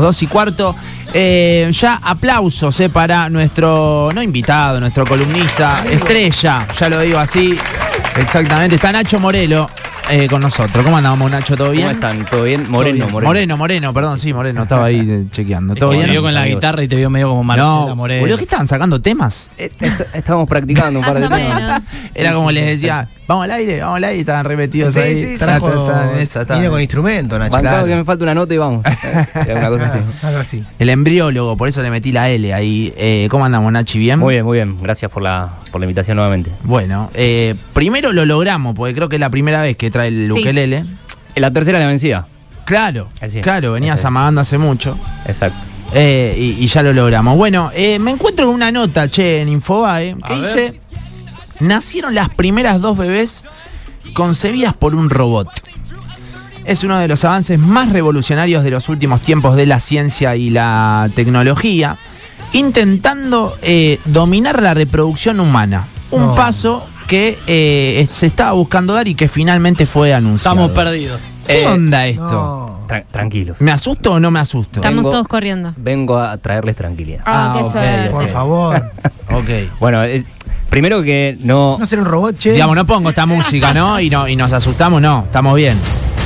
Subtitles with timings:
[0.00, 0.74] Dos y cuarto.
[1.14, 7.54] Eh, ya aplausos eh, para nuestro, no invitado, nuestro columnista, estrella, ya lo digo así,
[8.16, 8.76] exactamente.
[8.76, 9.68] Está Nacho Morelo
[10.10, 10.82] eh, con nosotros.
[10.82, 11.54] ¿Cómo andamos, Nacho?
[11.54, 11.84] ¿Todo bien?
[11.88, 12.24] ¿Cómo están?
[12.26, 12.62] ¿Todo bien?
[12.62, 13.10] Todo Moreno, bien.
[13.12, 13.28] moreno.
[13.28, 15.74] Moreno, Moreno, perdón, sí, Moreno, estaba ahí chequeando.
[15.74, 16.10] ¿Todo Te bien?
[16.10, 18.20] vio con la guitarra y te vio medio como Marcela No, Moreno.
[18.22, 19.50] boludo, ¿qué estaban sacando temas?
[19.58, 19.82] Est-
[20.14, 21.88] Estábamos practicando un par de temas.
[22.14, 25.26] Era como les decía, vamos al aire, vamos al aire, estaban repetidos Sí, ahí.
[25.32, 26.44] sí, trajo- esa.
[26.44, 27.52] Viene con instrumento, Nacho.
[27.52, 27.86] Bancado Claro.
[27.88, 28.84] que me falta una nota y vamos.
[29.34, 29.98] Era una cosa así.
[30.26, 30.64] Algo así.
[30.78, 32.92] El embriólogo, por eso le metí la L ahí.
[32.96, 33.98] Eh, ¿Cómo andamos, Nachi?
[33.98, 34.18] ¿Bien?
[34.18, 34.76] Muy bien, muy bien.
[34.80, 36.50] Gracias por la, por la invitación nuevamente.
[36.62, 40.26] Bueno, eh, primero lo logramos, porque creo que es la primera vez que trae el
[40.32, 40.40] Sí.
[40.40, 40.84] ukelele.
[41.34, 42.26] La tercera la vencida.
[42.64, 45.58] Claro, Así claro, venías amagando hace mucho Exacto.
[45.94, 47.36] eh, y, y ya lo logramos.
[47.36, 50.80] Bueno, eh, me encuentro con una nota, che, en Infobae, que dice,
[51.60, 53.44] nacieron las primeras dos bebés
[54.14, 55.48] concebidas por un robot.
[56.64, 60.50] Es uno de los avances más revolucionarios de los últimos tiempos de la ciencia y
[60.50, 61.96] la tecnología,
[62.52, 65.88] intentando eh, dominar la reproducción humana.
[66.10, 66.34] Un No.
[66.34, 70.54] paso que eh, se estaba buscando dar y que finalmente fue anunciado.
[70.56, 71.20] Estamos perdidos.
[71.46, 72.22] ¿Qué Eh, onda esto?
[72.30, 72.86] No.
[72.86, 73.60] Tra- tranquilos.
[73.60, 74.78] ¿Me asusto o no me asusto?
[74.80, 75.72] Estamos Vengo- todos corriendo.
[75.76, 77.22] Vengo a traerles tranquilidad.
[77.26, 78.10] Ah, Ah, qué ok, suerte.
[78.10, 78.92] Por favor.
[79.32, 79.48] Ok.
[79.80, 80.24] Bueno, eh,
[80.72, 81.76] primero que no.
[81.78, 82.52] No ser un robot, che.
[82.52, 84.00] Digamos, no pongo esta música, ¿no?
[84.00, 85.76] Y, no, y nos asustamos, no, estamos bien.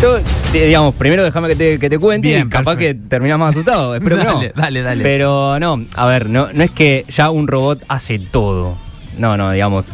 [0.01, 0.21] Yo,
[0.53, 3.03] digamos, primero déjame que te, que te cuente Bien, y capaz perfecto.
[3.03, 3.95] que terminás más asustado.
[3.97, 4.35] Espero que no.
[4.35, 5.03] Dale, dale, dale.
[5.03, 8.77] Pero no, a ver, no, no es que ya un robot hace todo.
[9.19, 9.85] No, no, digamos.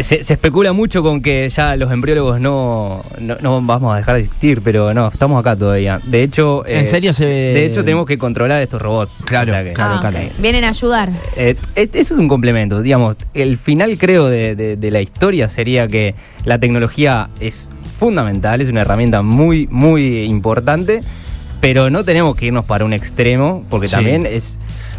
[0.00, 4.16] Se, se especula mucho con que ya los embriólogos no, no, no vamos a dejar
[4.16, 6.00] de existir, pero no, estamos acá todavía.
[6.04, 6.64] De hecho.
[6.66, 7.24] ¿En serio se?
[7.26, 9.12] De hecho, tenemos que controlar estos robots.
[9.24, 10.28] Claro, O sea que- claro, Ah, claro.
[10.38, 11.10] Vienen a ayudar.
[11.36, 13.16] eh, es- eso es un complemento, digamos.
[13.34, 18.68] El final, creo, de, de- de la historia sería que la tecnología es fundamental, es
[18.68, 21.00] una herramienta muy, muy importante,
[21.60, 23.94] pero no tenemos que irnos para un extremo, porque Sí.
[23.94, 24.58] también es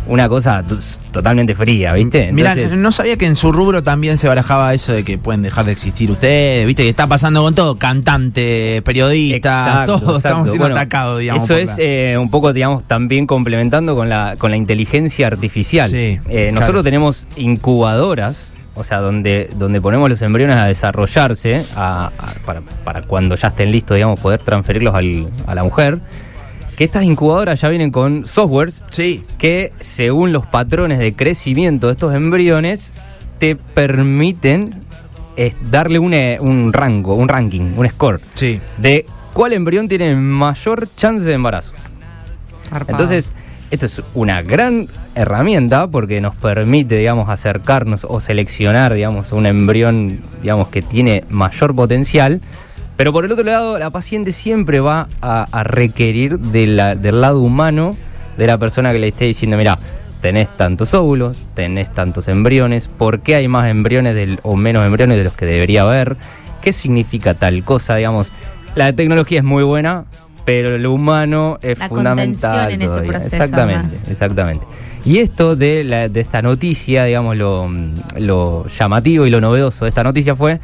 [0.09, 0.63] una cosa
[1.11, 2.31] totalmente fría, ¿viste?
[2.31, 5.65] Mira, no sabía que en su rubro también se barajaba eso de que pueden dejar
[5.65, 10.63] de existir ustedes, viste que está pasando con todo, cantante, periodista, Exacto, todos estamos siendo
[10.63, 11.43] Bueno, atacados, digamos.
[11.43, 15.89] Eso es la- eh, un poco, digamos, también complementando con la, con la inteligencia artificial.
[15.89, 22.11] Sí, Eh, nosotros tenemos incubadoras, o sea, donde, donde ponemos los embriones a desarrollarse a-
[22.17, 25.99] a- para, para cuando ya estén listos, digamos, poder transferirlos al- a la mujer.
[26.77, 31.93] Que estas incubadoras ya vienen con softwares Sí, que, según los patrones de crecimiento de
[31.93, 32.93] estos embriones,
[33.39, 34.83] te permiten
[35.35, 38.61] eh, darle un, eh, un rango, un ranking, un score sí.
[38.77, 41.73] de cuál embrión tiene mayor chance de embarazo.
[42.87, 43.33] Entonces,
[43.69, 50.21] esto es una gran herramienta porque nos permite, digamos, acercarnos o seleccionar, digamos, un embrión,
[50.41, 52.41] digamos, que tiene mayor potencial.
[52.97, 57.21] Pero por el otro lado, la paciente siempre va a, a requerir de la- del
[57.21, 57.95] lado humano
[58.37, 59.77] de la persona que le esté diciendo, mira,
[60.21, 65.17] tenés tantos óvulos, tenés tantos embriones, ¿por qué hay más embriones del- o menos embriones
[65.19, 66.17] de los que debería haber?
[66.61, 67.95] ¿Qué significa tal cosa?
[67.95, 68.31] Digamos,
[68.75, 70.05] la tecnología es muy buena,
[70.43, 72.71] pero lo humano es La fundamental.
[72.71, 74.65] en ese proceso, Exactamente, exactamente.
[75.05, 77.69] Y esto de, la- de esta noticia, digamos, lo,
[78.17, 80.59] lo llamativo y lo novedoso de esta noticia fue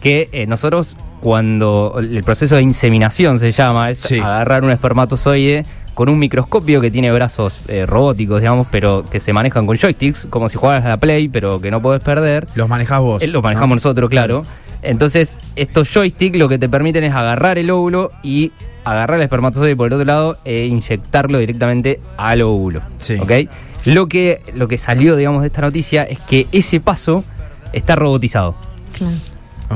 [0.00, 4.18] que eh, nosotros cuando el proceso de inseminación se llama, es Sí.
[4.18, 5.64] agarrar un espermatozoide
[5.94, 10.26] con un microscopio que tiene brazos eh, robóticos, digamos, pero que se manejan con joysticks,
[10.28, 12.46] como si jugaras a la Play, pero que no podés perder.
[12.54, 13.22] Los manejás vos.
[13.22, 13.74] Eh, Lo manejamos ¿no?
[13.76, 14.44] nosotros, claro.
[14.82, 18.52] Entonces, estos joysticks lo que te permiten es agarrar el óvulo y
[18.84, 22.82] agarrar el espermatozoide por el otro lado e inyectarlo directamente al óvulo.
[22.98, 23.14] Sí.
[23.18, 23.32] ¿Ok?
[23.86, 27.24] Lo que, lo que salió, digamos, de esta noticia es que ese paso
[27.72, 28.54] está robotizado.
[28.98, 29.14] Claro.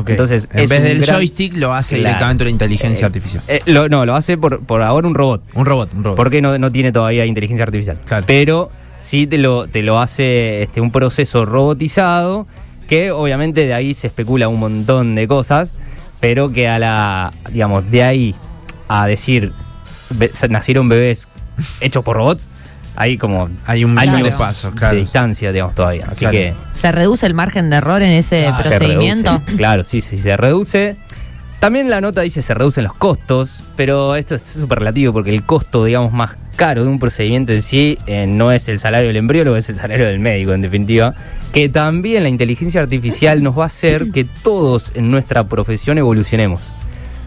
[0.06, 2.08] Entonces, en vez del gran- joystick lo hace Claro.
[2.10, 3.42] directamente una inteligencia Eh, artificial.
[3.48, 5.42] eh, lo- no, lo hace por, por ahora un robot.
[5.54, 6.16] Un robot, un robot.
[6.16, 7.98] Porque no, no tiene todavía inteligencia artificial.
[8.04, 8.24] Claro.
[8.26, 8.70] Pero
[9.02, 12.46] sí te lo, te lo hace este, un proceso robotizado,
[12.88, 15.76] que obviamente de ahí se especula un montón de cosas,
[16.20, 18.34] pero que a la, digamos, de ahí
[18.88, 19.52] a decir,
[20.10, 21.28] be- nacieron bebés
[21.80, 22.48] hechos por robots,
[23.00, 24.94] hay como Hay un millón años de pasos, claro.
[24.94, 26.06] de distancia, digamos, todavía.
[26.10, 26.32] Así Claro.
[26.32, 29.32] que ¿Se reduce el margen de error en ese Ah, procedimiento?
[29.38, 29.56] reduce.
[29.56, 30.96] Claro, sí, sí, se reduce.
[31.60, 35.42] También la nota dice se reducen los costos, pero esto es súper relativo porque el
[35.44, 39.16] costo, digamos, más caro de un procedimiento en sí eh, no es el salario del
[39.16, 41.14] embriólogo, es el salario del médico, en definitiva.
[41.52, 46.60] Que también la inteligencia artificial nos va a hacer que todos en nuestra profesión evolucionemos.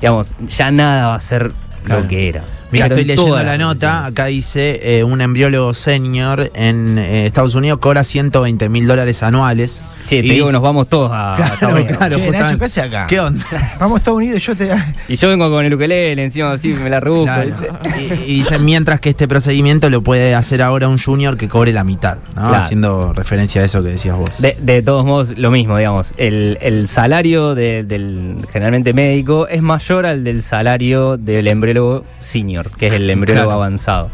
[0.01, 1.51] Digamos, ya nada va a ser
[1.83, 2.01] Claro.
[2.03, 2.43] lo que era.
[2.71, 4.05] Mira, estoy en leyendo la nota.
[4.05, 9.81] Acá dice eh, un embriólogo senior en eh, Estados Unidos cobra 120 mil dólares anuales.
[10.01, 11.97] Sí, Y te digo dice- que nos vamos todos a, a Estados Claro, Unidos.
[11.97, 12.57] claro, Che, Nacho.
[12.57, 13.07] ¿qué haces acá?
[13.07, 13.45] ¿Qué onda?
[13.79, 14.69] Vamos a Estados Unidos y yo te.
[15.09, 17.25] Y yo vengo con el ukelele encima así, me la rebusco.
[17.25, 17.53] Claro.
[17.99, 21.71] Y, y dicen mientras que este procedimiento lo puede hacer ahora un junior que cobre
[21.73, 22.41] la mitad, ¿no?
[22.41, 22.55] Claro.
[22.55, 24.29] Haciendo referencia a eso que decías vos.
[24.39, 26.07] De, de todos modos, lo mismo, digamos.
[26.17, 32.60] El, el salario de- del generalmente médico es mayor al del salario del embriólogo senior,
[32.69, 33.61] que es el embriólogo Claro.
[33.63, 34.09] avanzado.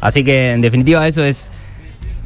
[0.00, 1.50] Así que, en definitiva, eso es.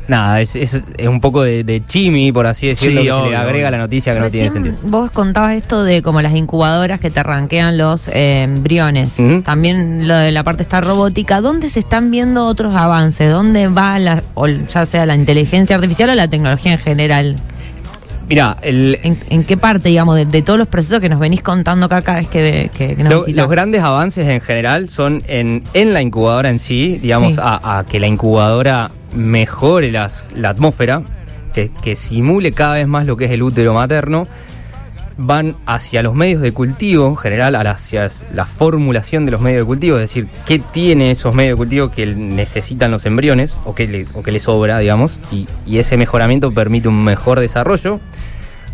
[0.08, 3.30] Nada, es, es- es un poco de, de chimi, por así decirlo, Sí, que se
[3.30, 3.70] le agrega a obvio.
[3.72, 4.76] la noticia que no tiene sentido.
[4.84, 9.14] Vos contabas esto de como las incubadoras que te arranquean los eh, embriones.
[9.44, 11.40] También lo de la parte esta robótica.
[11.40, 13.28] ¿Dónde se están viendo otros avances?
[13.32, 17.34] ¿Dónde va la, o ya sea la inteligencia artificial o la tecnología en general?
[18.28, 21.42] Mira, el, ¿En, en qué parte, digamos, de, de todos los procesos que nos venís
[21.42, 25.22] contando acá cada vez que, que, que nos Lo- los grandes avances en general son
[25.28, 27.40] en, en la incubadora en sí, digamos, Sí.
[27.42, 31.02] a, a que la incubadora mejore las- la atmósfera,
[31.54, 34.26] que, que simule cada vez más lo que es el útero materno,
[35.18, 39.66] van hacia los medios de cultivo, en general, hacia la formulación de los medios de
[39.66, 43.86] cultivo, es decir, qué tiene esos medios de cultivo que necesitan los embriones o que
[43.88, 48.00] le, o que le sobra, digamos, y, y ese mejoramiento permite un mejor desarrollo.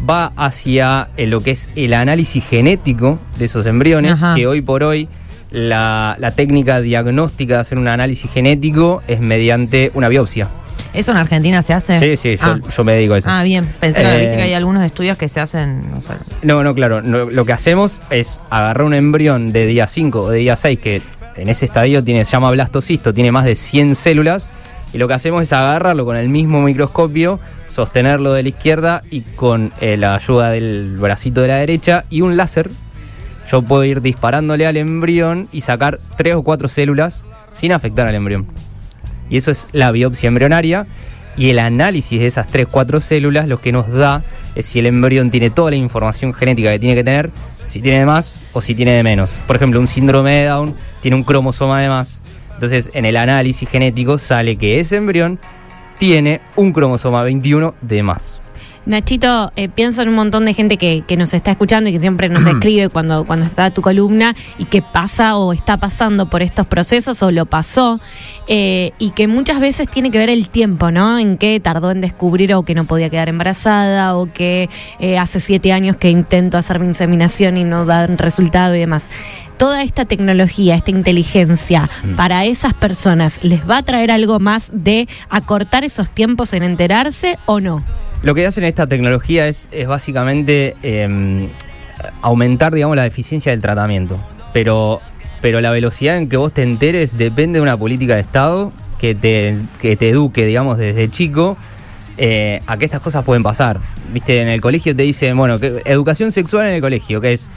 [0.08, 4.34] Va hacia eh, lo que es el análisis genético de esos embriones, Ajá.
[4.34, 5.08] que hoy por hoy
[5.52, 10.48] la, la técnica diagnóstica de hacer un análisis genético es mediante una biopsia.
[10.94, 11.98] ¿Eso en Argentina se hace?
[11.98, 13.28] Sí, sí, yo, Ah, yo me dedico a eso.
[13.30, 13.66] Ah, bien.
[13.80, 15.90] Pensé que, Eh, que hay algunos estudios que se hacen.
[15.90, 16.10] no sé.
[16.42, 17.00] No, no, claro.
[17.02, 20.78] no, lo que hacemos es agarrar un embrión de día 5 o de día 6,
[20.80, 21.00] que
[21.36, 24.50] en ese estadio tiene, se llama blastocisto, tiene más de 100 células,
[24.92, 29.22] y lo que hacemos es agarrarlo con el mismo microscopio, sostenerlo de la izquierda y
[29.22, 32.68] con eh, la ayuda del bracito de la derecha y un láser,
[33.50, 37.22] yo puedo ir disparándole al embrión y sacar 3 o 4 células
[37.54, 38.46] sin afectar al embrión.
[39.30, 40.86] Y eso es la biopsia embrionaria.
[41.36, 44.22] Y el análisis de esas 3-4 células lo que nos da
[44.54, 47.30] es si el embrión tiene toda la información genética que tiene que tener,
[47.68, 49.30] si tiene de más o si tiene de menos.
[49.46, 52.20] Por ejemplo, un síndrome de Down tiene un cromosoma de más.
[52.52, 55.38] Entonces, en el análisis genético sale que ese embrión
[55.98, 58.41] tiene un cromosoma 21 de más.
[58.84, 62.00] Nachito, eh, pienso en un montón de gente que, que nos está escuchando y que
[62.00, 66.42] siempre nos escribe cuando, cuando está tu columna y que pasa o está pasando por
[66.42, 68.00] estos procesos o lo pasó
[68.48, 71.18] eh, y que muchas veces tiene que ver el tiempo, ¿no?
[71.18, 74.68] En que tardó en descubrir o que no podía quedar embarazada o que
[74.98, 79.10] eh, hace siete años que intento hacer mi inseminación y no da resultado y demás.
[79.58, 85.08] Toda esta tecnología, esta inteligencia, para esas personas, ¿les va a traer algo más de
[85.28, 87.80] acortar esos tiempos en enterarse o no?
[88.22, 91.48] Lo que hacen esta tecnología es, es básicamente eh,
[92.20, 94.18] aumentar, digamos, la eficiencia del tratamiento.
[94.52, 95.00] Pero,
[95.40, 99.14] pero la velocidad en que vos te enteres depende de una política de Estado que
[99.14, 101.56] te, que te eduque, digamos, desde chico
[102.16, 103.80] eh, a que estas cosas pueden pasar.
[104.12, 107.50] Viste, en el colegio te dicen, bueno, que, educación sexual en el colegio, que es,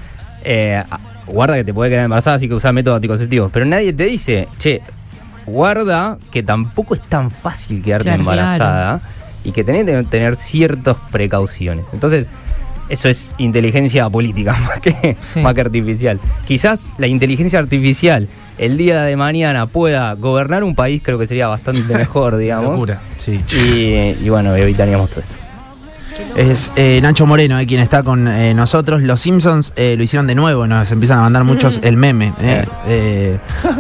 [0.44, 0.84] eh,
[1.28, 3.52] guarda que te puede quedar embarazada, así que usar métodos anticonceptivos.
[3.52, 4.82] Pero nadie te dice, che,
[5.46, 9.02] guarda que tampoco es tan fácil quedarte Claro, embarazada
[9.46, 11.86] y que tenés que tener ciertas precauciones.
[11.94, 12.28] Entonces,
[12.90, 15.40] eso es inteligencia política más que, Sí.
[15.42, 16.20] más que artificial.
[16.48, 18.28] Quizás la inteligencia artificial
[18.58, 22.72] el día de mañana pueda gobernar un país, creo que sería bastante mejor, digamos.
[22.72, 23.40] Locura, sí.
[23.56, 25.36] Y, y bueno, evitaríamos todo esto.
[26.36, 29.02] Es eh, Nacho Moreno, eh, quien está con eh, nosotros.
[29.02, 32.66] Los Simpsons eh, lo hicieron de nuevo, nos empiezan a mandar muchos el meme eh,
[32.88, 33.38] eh,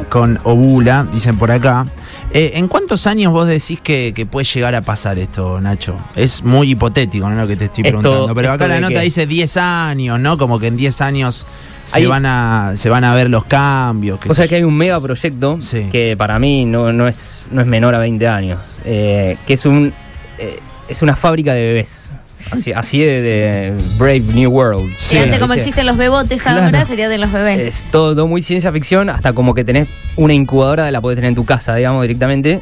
[0.10, 1.86] con Obula, dicen por acá.
[2.32, 5.98] Eh, ¿En cuántos años vos decís que, que puede llegar a pasar esto, Nacho?
[6.16, 7.36] Es muy hipotético, ¿no?
[7.36, 8.36] Lo que te estoy Esto- preguntando.
[8.36, 10.38] Pero acá la nota que- dice 10 años, ¿no?
[10.38, 11.46] Como que en 10 años
[11.86, 14.20] se, Hay- van, a, se van a ver los cambios.
[14.28, 15.88] O sea que hay un mega proyecto Sí.
[15.92, 19.66] que para mí no, no, es, no es menor a 20 años, eh, que es
[19.66, 19.94] un
[20.38, 20.60] eh,
[20.90, 22.05] es una fábrica de bebés.
[22.52, 24.94] Así, así de, de Brave New World.
[24.98, 26.64] Sí, y antes como existen los bebotes Claro.
[26.66, 27.60] ahora, sería de los bebés.
[27.60, 31.36] Es todo, muy ciencia ficción, hasta como que tenés una incubadora, la podés tener en
[31.36, 32.62] tu casa, digamos, directamente,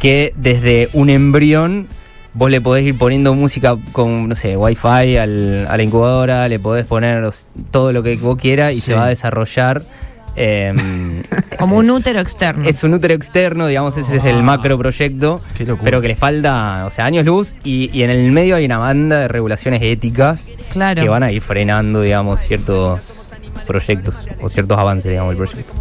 [0.00, 1.88] que desde un embrión
[2.34, 6.58] vos le podés ir poniendo música con, no sé, wifi al, a la incubadora, le
[6.58, 7.28] podés poner
[7.70, 8.80] todo lo que vos quieras y Sí.
[8.82, 9.82] se va a desarrollar.
[10.36, 11.22] Em,
[11.58, 12.68] Como un útero externo.
[12.68, 15.40] es un útero externo, digamos, ese es el macro proyecto,
[15.82, 18.78] pero que le falta, o sea, años luz y, y en el medio hay una
[18.78, 21.02] banda de regulaciones éticas claro.
[21.02, 23.26] que van a ir frenando, digamos, ciertos
[23.66, 25.72] proyectos o ciertos avances, digamos, del proyecto.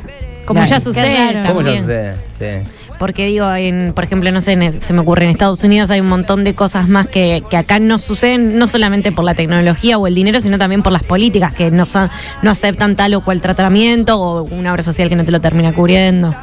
[0.45, 0.69] Como Claro.
[0.69, 1.43] ya sucede.
[1.47, 2.15] ¿Cómo ya sucede?
[2.37, 2.69] Sí.
[2.97, 5.99] Porque digo, en, por ejemplo, no sé, en- se me ocurre en Estados Unidos hay
[6.01, 9.97] un montón de cosas más que, que acá no suceden, no solamente por la tecnología
[9.97, 12.09] o el dinero, sino también por las políticas que no, son,
[12.41, 15.73] no aceptan tal o cual tratamiento o una obra social que no te lo termina
[15.73, 16.33] cubriendo.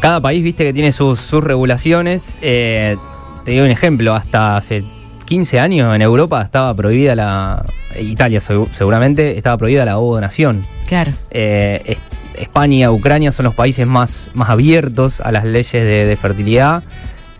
[0.00, 2.38] cada país, viste, que tiene sus, sus regulaciones.
[2.42, 2.96] Eh,
[3.44, 4.82] te doy un ejemplo, hasta hace
[5.26, 7.64] 15 años en Europa estaba prohibida la...
[8.00, 10.66] Italia segu- seguramente estaba prohibida la donación.
[10.88, 11.12] Claro.
[11.30, 11.96] Eh,
[12.38, 16.82] España, Ucrania son los países más, más abiertos a las leyes de, de fertilidad.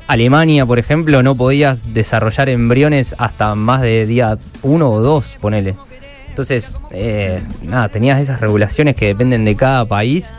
[0.07, 5.75] Alemania, por ejemplo, no podías desarrollar embriones hasta más de día uno o dos, ponele.
[6.29, 10.31] Entonces, eh, nada, tenías esas regulaciones que dependen de cada país.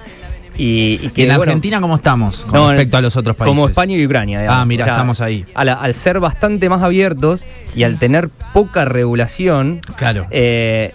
[0.57, 3.15] Y, y ¿Y que, en bueno, Argentina cómo estamos con no, respecto es- a los
[3.17, 3.55] otros países?
[3.57, 4.39] Como España y Ucrania.
[4.41, 4.61] digamos.
[4.61, 5.43] Ah, mira, estamos ahí.
[5.61, 7.43] la- al ser bastante más abiertos
[7.75, 10.27] y al tener poca regulación, Claro.
[10.31, 10.93] eh,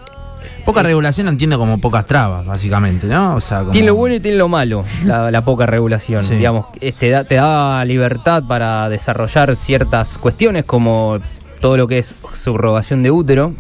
[0.64, 3.35] Poca regulación lo entiendo como pocas trabas, básicamente, ¿no?
[3.37, 3.71] O sea, como...
[3.73, 6.23] Tiene lo bueno y tiene lo malo, la, la poca regulación.
[6.25, 6.37] Sí.
[6.37, 11.19] Digamos, eh, te da, te da libertad para desarrollar ciertas cuestiones como
[11.61, 13.52] todo lo que es subrogación de útero.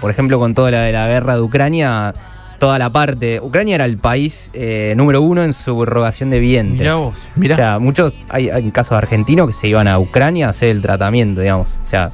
[0.00, 2.14] Por ejemplo, con toda la de la guerra de Ucrania,
[2.60, 3.40] toda la parte.
[3.40, 6.78] Ucrania era el país eh, número uno en subrogación de vientre.
[6.78, 7.14] Mirá vos.
[7.34, 7.54] Mirá.
[7.54, 10.82] O sea, muchos, hay, hay casos argentinos que se iban a Ucrania a hacer el
[10.82, 11.66] tratamiento, digamos.
[11.84, 12.10] O sea,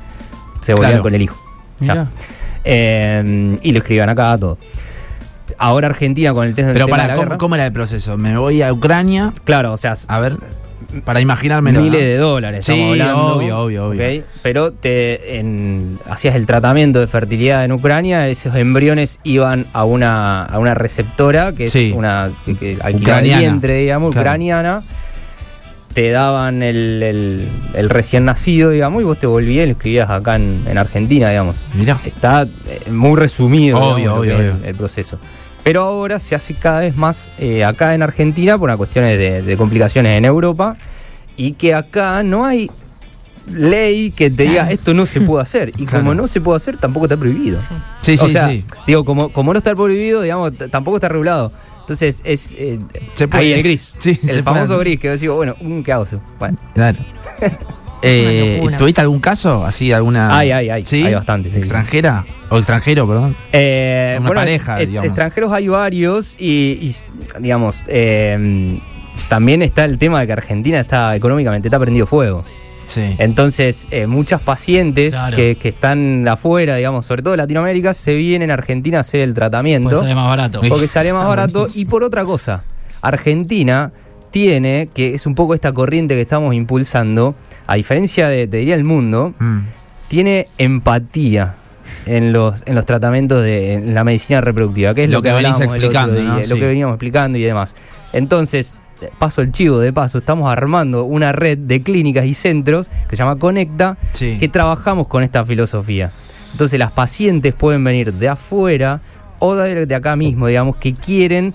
[0.60, 1.02] se volvían Claro.
[1.02, 1.36] con el hijo.
[1.80, 2.08] Ya.
[2.64, 4.59] Eh, y lo escribían acá todo.
[5.59, 8.16] Ahora Argentina con el, te- Pero de para, la ¿cómo, guerra- cómo era el proceso?
[8.16, 10.37] Me voy a Ucrania, Claro, o sea, a ver,
[11.04, 11.80] para imaginármelo.
[11.80, 12.06] miles ¿no?
[12.09, 12.64] de dólares.
[12.66, 14.23] Sí, estamos hablando, obvio, obvio, obvio.
[14.42, 20.44] Pero te en- hacías el tratamiento de fertilidad en Ucrania, esos embriones iban a una,
[20.44, 21.92] a una receptora que es Sí.
[21.94, 22.76] una que, que
[23.23, 24.23] vientre, digamos, Claro.
[24.28, 24.83] ucraniana.
[25.94, 30.10] Te daban el, el- el recién nacido, digamos, y vos te volvías y lo escribías
[30.10, 31.54] acá en, en Argentina, digamos.
[31.74, 31.98] Mirá.
[32.04, 34.54] Está eh, muy resumido Obvio, obvio, obvio.
[34.64, 35.18] el proceso.
[35.62, 39.40] Pero ahora se hace cada vez más eh, acá en Argentina por una cuestiones de,
[39.42, 40.76] de complicaciones en Europa
[41.36, 42.70] y que acá no hay
[43.52, 45.68] ley que te diga esto no se puede hacer.
[45.76, 46.00] Y Claro.
[46.04, 47.60] como no se puede hacer, tampoco está prohibido.
[48.02, 48.64] Sí, sí, o sea, sí.
[48.86, 51.52] digo, como, como no está prohibido, digamos, tampoco está regulado.
[51.84, 52.78] Entonces es eh,
[53.14, 53.44] Se puede.
[53.44, 53.92] ahí el gris.
[53.98, 54.80] Sí, el famoso puede.
[54.80, 56.06] gris que yo digo, bueno, mm, ¿qué hago?
[56.38, 56.98] Bueno, Claro.
[58.06, 58.60] Eh.
[58.76, 60.36] ¿Tuviste algún caso así, alguna?
[60.36, 60.84] Hay, hay, hay.
[60.84, 61.02] ¿Sí?
[61.04, 61.56] Hay bastante, sí.
[61.56, 62.26] ¿Extranjera?
[62.50, 63.34] O extranjero, perdón.
[63.50, 65.06] Eh, Una pareja, digamos.
[65.06, 66.94] Extranjeros hay varios y, y,
[67.40, 68.78] digamos, eh,
[69.30, 72.44] también está el tema de que Argentina está económicamente está prendido fuego.
[72.86, 73.14] Sí.
[73.18, 75.36] Entonces, eh, muchas pacientes Claro.
[75.36, 79.20] que, que están afuera, digamos, sobre todo de Latinoamérica, se vienen a Argentina a hacer
[79.20, 80.60] el tratamiento Puede salir más barato.
[80.68, 81.60] Porque sale más barato.
[81.60, 81.82] buenísimo.
[81.82, 82.64] Y por otra cosa,
[83.02, 83.92] Argentina
[84.30, 87.34] tiene, que es un poco esta corriente que estamos impulsando,
[87.66, 89.58] a diferencia de, te diría, el mundo, Mm.
[90.08, 91.54] tiene empatía
[92.06, 95.28] en los, en los tratamientos de en la medicina reproductiva, que es Lo lo, que
[95.30, 96.38] el otro explicando, día, ¿no?
[96.38, 96.54] lo Sí.
[96.54, 97.74] que veníamos explicando y demás.
[98.12, 98.74] Entonces,
[99.18, 103.23] paso el chivo de paso, estamos armando una red de clínicas y centros que se
[103.23, 104.37] llama Conecta, Sí.
[104.38, 106.11] que trabajamos con esta filosofía.
[106.52, 109.00] Entonces, las pacientes pueden venir de afuera
[109.38, 111.52] o de, de acá mismo, digamos, que quieren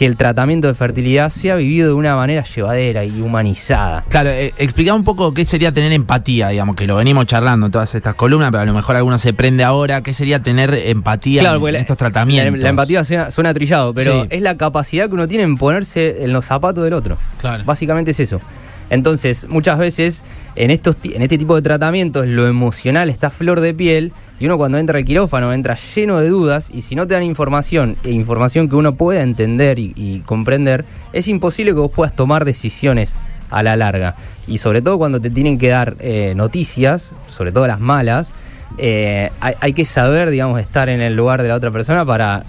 [0.00, 4.02] que el tratamiento de fertilidad sea vivido de una manera llevadera y humanizada.
[4.08, 7.72] Claro, eh, explica un poco qué sería tener empatía, digamos, que lo venimos charlando en
[7.72, 10.02] todas estas columnas, pero a lo mejor alguno se prende ahora.
[10.02, 12.56] ¿Qué sería tener empatía en, estos tratamientos?
[12.60, 14.28] La, la empatía suena, suena trillado, pero Sí.
[14.30, 17.18] es la capacidad que uno tiene en ponerse en los zapatos del otro.
[17.38, 17.64] Claro.
[17.66, 18.40] Básicamente es eso.
[18.88, 20.24] Entonces, muchas veces
[20.56, 24.46] en, estos, en este tipo de tratamientos lo emocional está a flor de piel y
[24.46, 27.96] uno cuando entra al quirófano entra lleno de dudas y si no te dan información
[28.02, 33.14] e información que uno pueda entender y, comprender, es imposible que vos puedas tomar decisiones
[33.50, 34.16] a la larga.
[34.46, 38.32] Y sobre todo cuando te tienen que dar eh, noticias, sobre todo las malas,
[38.78, 42.44] eh, hay que saber, digamos, estar en el lugar de la otra persona para,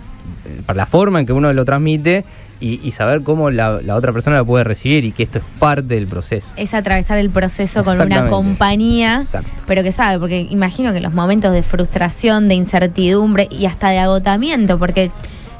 [0.65, 2.23] para la forma en que uno lo transmite
[2.59, 5.43] y, y saber cómo la, la otra persona lo puede recibir y que esto es
[5.59, 6.47] parte del proceso.
[6.55, 9.49] Es atravesar el proceso con una compañía, Exacto.
[9.67, 13.99] pero que sabe, porque imagino que los momentos de frustración, de incertidumbre y hasta de
[13.99, 15.11] agotamiento, porque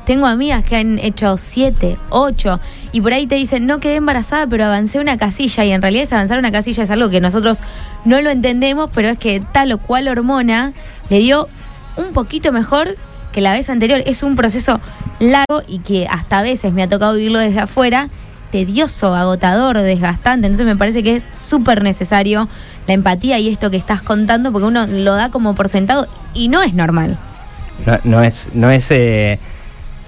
[0.06, 2.60] tengo amigas que han hecho siete, ocho,
[2.92, 6.04] y por ahí te dicen, no quedé embarazada, pero avancé una casilla, y en realidad
[6.04, 7.62] es avanzar una casilla es algo que nosotros
[8.06, 10.74] no lo entendemos, pero es que tal o cual hormona
[11.10, 11.48] le dio
[11.98, 12.96] un poquito mejor
[13.32, 14.04] que la vez anterior.
[14.06, 14.80] Es un proceso
[15.20, 18.10] largo y que hasta a veces me ha tocado vivirlo desde afuera,
[18.52, 20.48] tedioso, agotador, desgastante.
[20.48, 22.48] Entonces me parece que es súper necesario
[22.88, 26.48] la empatía y esto que estás contando, porque uno lo da como por sentado y
[26.48, 27.18] no es normal.
[28.04, 29.40] No, es, no es, eh,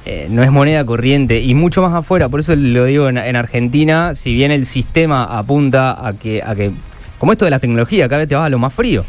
[0.06, 2.30] eh, no es moneda corriente y mucho más afuera.
[2.30, 6.54] Por eso lo digo en, en Argentina, si bien el sistema apunta a que, a
[6.56, 6.72] que,
[7.18, 9.06] como esto de la tecnología, cada vez te vas a lo más frío.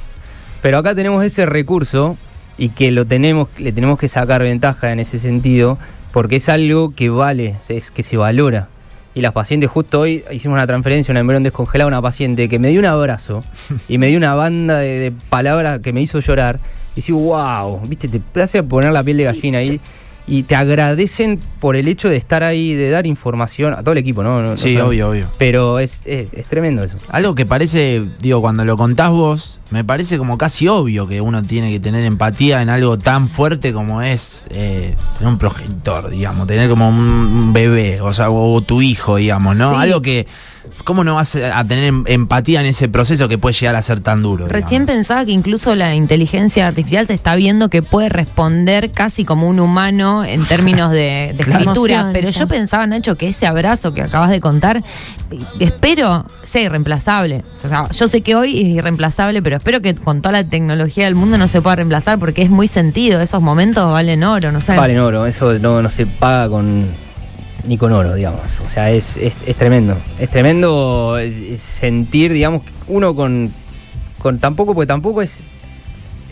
[0.62, 2.16] Pero acá tenemos ese recurso
[2.56, 5.78] y que lo tenemos, le tenemos que sacar ventaja en ese sentido,
[6.12, 8.68] porque es algo que vale, es que se valora.
[9.14, 12.58] Y las pacientes, justo hoy hicimos una transferencia, un embrión descongelado a una paciente que
[12.58, 13.44] me dio un abrazo
[13.88, 16.58] y me dio una banda de, de palabras que me hizo llorar.
[16.96, 19.80] Y digo, wow, viste, te, te hace poner la piel de gallina ahí.
[20.26, 23.98] Y te agradecen por el hecho de estar ahí, de dar información a todo el
[23.98, 24.42] equipo, ¿no?
[24.42, 25.26] No- Sí, obvio, obvio.
[25.36, 26.96] Pero es, es, es tremendo eso.
[27.10, 31.42] Algo que parece, digo, cuando lo contás vos, me parece como casi obvio que uno
[31.42, 36.46] tiene que tener empatía en algo tan fuerte como es eh, tener un progenitor, digamos,
[36.46, 39.70] tener como un, un bebé, o sea, o, tu hijo, digamos, ¿no?
[39.70, 39.76] Sí.
[39.78, 40.26] Algo que,
[40.84, 44.00] ¿cómo no vas a tener em- empatía en ese proceso que puede llegar a ser
[44.00, 44.48] tan duro?
[44.48, 44.96] Recién digamos?
[45.06, 49.60] pensaba que incluso la inteligencia artificial se está viendo que puede responder casi como un
[49.60, 51.60] humano en términos de, de Claro.
[51.60, 52.10] escritura.
[52.12, 52.38] Pero sí.
[52.38, 54.82] yo pensaba, Nacho, que ese abrazo que acabas de contar,
[55.60, 57.44] espero sea irreemplazable.
[57.64, 61.04] O sea, yo sé que hoy es irreemplazable, pero espero que con toda la tecnología
[61.06, 63.20] del mundo no se pueda reemplazar porque es muy sentido.
[63.20, 64.76] Esos momentos valen oro, no sé.
[64.76, 66.86] Valen oro, eso no, no se paga con
[67.66, 68.60] ni con oro, digamos.
[68.60, 69.96] O sea, es, es, es tremendo.
[70.18, 71.16] Es tremendo
[71.56, 73.50] sentir, digamos, uno con,
[74.18, 75.42] con tampoco, porque tampoco es,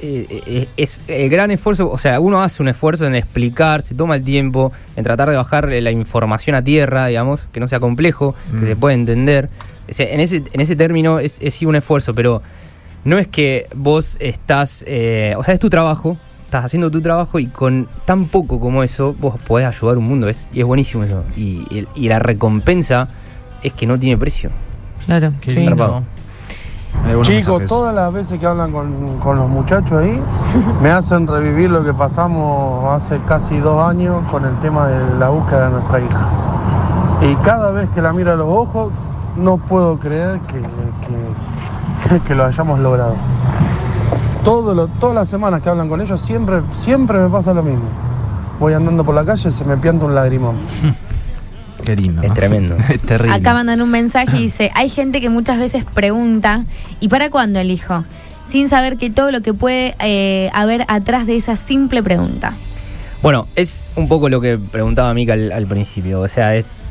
[0.00, 3.94] eh, eh, es el gran esfuerzo, o sea, uno hace un esfuerzo en explicar, se
[3.94, 7.80] toma el tiempo, en tratar de bajar la información a tierra, digamos, que no sea
[7.80, 8.66] complejo, que Mm.
[8.66, 9.48] se pueda entender.
[9.88, 12.42] O sea, en, ese, en ese término es, es sí un esfuerzo, pero
[13.04, 16.16] no es que vos estás, eh, o sea, es tu trabajo,
[16.52, 20.28] estás haciendo tu trabajo y con tan poco como eso vos podés ayudar un mundo,
[20.28, 21.22] es, y es buenísimo eso.
[21.34, 23.08] Y, y- y la recompensa
[23.62, 24.50] es que no tiene precio.
[25.06, 25.32] Claro.
[25.40, 26.02] Qué Sí, buenos
[27.22, 30.20] Chicos, todas las veces que hablan con, con los muchachos ahí,
[30.82, 35.30] me hacen revivir lo que pasamos hace casi dos años con el tema de la
[35.30, 36.28] búsqueda de nuestra hija.
[37.22, 38.92] Y cada vez que la miro a los ojos,
[39.38, 43.14] no puedo creer que, que- que lo hayamos logrado.
[44.44, 47.84] Todo lo- todas las semanas que hablan con ellos, siempre, siempre me pasa lo mismo.
[48.58, 50.56] Voy andando por la calle y se me pianta un lagrimón.
[51.84, 52.22] Qué lindo.
[52.22, 52.76] Es tremendo.
[52.88, 53.34] es terrible.
[53.36, 56.64] Acá mandan un mensaje y dice, hay gente que muchas veces pregunta,
[57.00, 58.04] ¿y para cuándo el hijo?
[58.46, 62.54] Sin saber que todo lo que puede eh, haber atrás de esa simple pregunta.
[63.22, 66.20] Bueno, es un poco lo que preguntaba Mika al, al principio.
[66.20, 66.82] O sea, es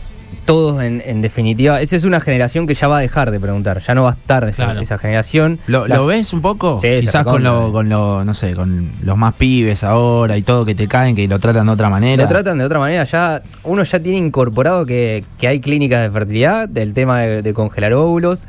[0.46, 1.82] todos en, en definitiva.
[1.82, 3.80] Esa es una generación que ya va a dejar de preguntar.
[3.82, 4.80] Ya no va a estar esa, Claro.
[4.82, 5.60] esa generación.
[5.68, 6.80] ¿Lo, La- lo ves un poco?
[6.82, 10.66] Sí, Quizás con lo, con lo, no sé, con los más pibes ahora y todo
[10.66, 12.24] que te caen, que lo tratan de otra manera.
[12.24, 16.10] Lo tratan de otra manera, ya uno ya tiene incorporado que, que hay clínicas de
[16.12, 18.44] fertilidad, del tema de, de congelar óvulos,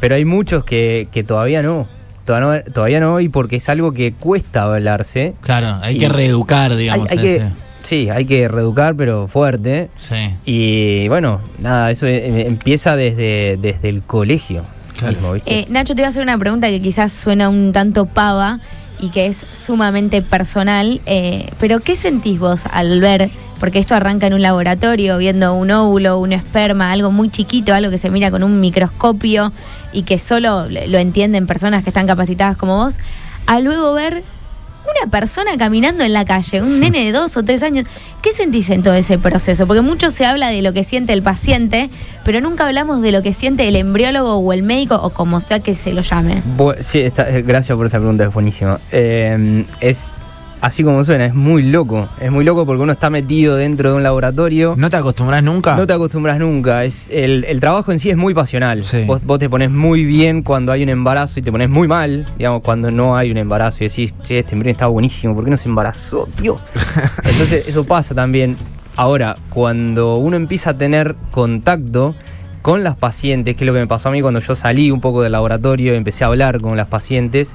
[0.00, 1.88] pero hay muchos que, que todavía no,
[2.24, 5.34] todavía no, todavía no, y porque es algo que cuesta hablarse.
[5.40, 7.10] Claro, hay Y- que reeducar, Hay, digamos.
[7.10, 7.48] hay que, ese.
[7.82, 9.90] Sí, hay que reeducar, pero fuerte.
[9.96, 10.30] Sí.
[10.44, 14.64] Y bueno, nada, eso eh, empieza desde, desde el colegio.
[14.98, 15.14] Claro.
[15.14, 15.60] mismo, ¿viste?
[15.60, 18.60] Eh, Nacho, te voy a hacer una pregunta que quizás suena un tanto pava
[19.00, 24.26] y que es sumamente personal, eh, pero ¿qué sentís vos al ver, porque esto arranca
[24.26, 28.30] en un laboratorio, viendo un óvulo, un esperma, algo muy chiquito, algo que se mira
[28.30, 29.52] con un microscopio
[29.92, 32.98] y que solo lo entienden personas que están capacitadas como vos,
[33.46, 34.24] a luego ver
[34.84, 37.84] una persona caminando en la calle, un nene de dos o tres años,
[38.22, 39.66] ¿qué sentís en todo ese proceso?
[39.66, 41.90] Porque mucho se habla de lo que siente el paciente,
[42.24, 45.60] pero nunca hablamos de lo que siente el embriólogo o el médico o como sea
[45.60, 46.42] que se lo llame.
[46.56, 48.80] Bu- sí, está- eh, gracias por esa pregunta, es buenísima.
[48.90, 50.16] Eh, es
[50.60, 52.08] así como suena, es muy loco.
[52.20, 54.74] Es muy loco porque uno está metido dentro de un laboratorio.
[54.76, 55.76] ¿No te acostumbras nunca?
[55.76, 56.84] No te acostumbras nunca.
[56.84, 58.84] Es, el, el trabajo en sí es muy pasional.
[58.84, 59.04] Sí.
[59.06, 62.26] Vos, vos te pones muy bien cuando hay un embarazo y te pones muy mal,
[62.36, 65.50] digamos, cuando no hay un embarazo y decís, che, este embrión estaba buenísimo, ¿por qué
[65.50, 66.28] no se embarazó?
[66.40, 66.64] Dios.
[67.24, 68.56] Entonces, eso pasa también.
[68.96, 72.14] Ahora, cuando uno empieza a tener contacto
[72.62, 75.00] con las pacientes, que es lo que me pasó a mí cuando yo salí un
[75.00, 77.54] poco del laboratorio y empecé a hablar con las pacientes,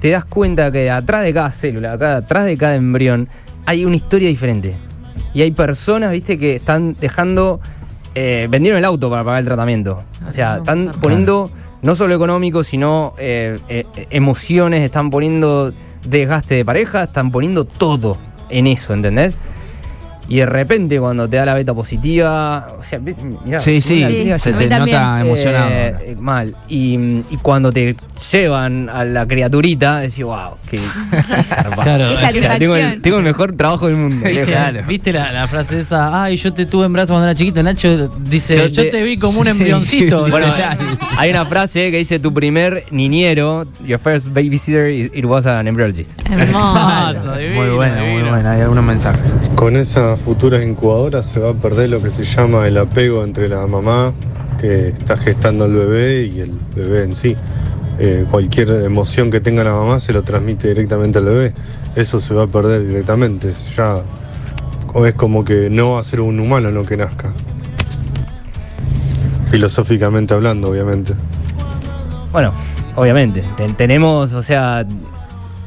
[0.00, 3.28] te das cuenta que atrás de cada célula, acá, atrás de cada embrión,
[3.66, 4.74] hay una historia diferente.
[5.34, 7.60] Y hay personas, viste, que están dejando.
[8.14, 10.02] eh, vendieron el auto para pagar el tratamiento.
[10.26, 11.50] O sea, están poniendo
[11.82, 15.72] no solo económico, sino eh, eh, emociones, están poniendo
[16.04, 18.16] desgaste de pareja, están poniendo todo
[18.48, 19.36] en eso, ¿entendés?
[20.28, 24.02] Y de repente cuando te da la beta positiva, o sea, mirá, Sí, sí,
[24.38, 24.98] se te también.
[25.00, 25.70] nota emocionado.
[25.70, 26.54] eh, eh, mal.
[26.68, 26.94] Y,
[27.30, 27.96] y cuando te
[28.30, 30.82] llevan a la criaturita, decís, wow, qué, qué.
[31.82, 32.14] Claro.
[32.16, 34.16] Sea, tengo, el, tengo el mejor trabajo del mundo.
[34.28, 34.50] viejo.
[34.50, 34.80] Claro.
[34.86, 36.22] ¿Viste la, la frase esa?
[36.22, 37.62] Ay, yo te tuve en brazos cuando era chiquito.
[37.62, 40.26] Nacho dice, Yo yo te- te, vi como un embrioncito.
[40.30, 40.62] Bueno, ¿viste?
[41.16, 46.20] hay una frase que dice tu primer niñero, your first babysitter, it was an embryologist.
[46.30, 48.28] Hermoso, divino, muy buena, muy divino.
[48.28, 48.52] buena.
[48.52, 49.22] Hay algunos mensajes.
[49.54, 49.76] Con
[50.24, 54.12] futuras incubadoras se va a perder lo que se llama el apego entre la mamá
[54.60, 57.36] que está gestando al bebé y el bebé en sí.
[58.00, 61.52] Eh, cualquier emoción que tenga la mamá se lo transmite directamente al bebé.
[61.96, 63.54] Eso se va a perder directamente.
[63.76, 64.02] Ya
[65.06, 67.32] es como que no va a ser un humano lo que nazca.
[69.50, 71.14] Filosóficamente hablando, obviamente.
[72.32, 72.52] Bueno,
[72.96, 74.84] obviamente, ten- tenemos, o sea,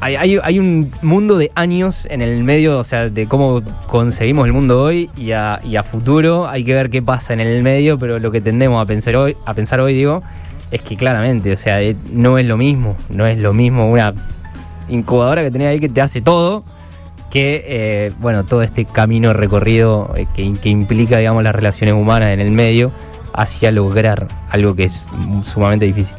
[0.02, 4.46] hay, hay- hay un mundo de años en el medio, o sea, de cómo concebimos
[4.46, 6.48] el mundo hoy y a, y a futuro.
[6.48, 9.36] Hay que ver qué pasa en el medio, pero lo que tendemos a pensar hoy,
[9.46, 10.22] a pensar hoy, digo,
[10.70, 14.12] es que claramente, o sea, eh, no es lo mismo, no es lo mismo una
[14.88, 16.64] incubadora que tenés ahí que te hace todo
[17.30, 22.28] que, eh, bueno, todo este camino recorrido eh, que, que implica, digamos, las relaciones humanas
[22.30, 22.92] en el medio
[23.32, 25.06] hacia lograr algo que es
[25.44, 26.14] sumamente difícil.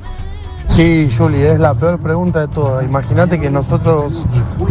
[0.75, 2.83] Sí, Juli, es la peor pregunta de todas.
[2.83, 4.25] Imagínate que nosotros